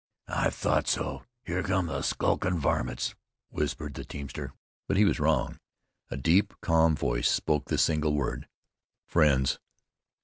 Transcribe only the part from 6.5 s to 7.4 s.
calm voice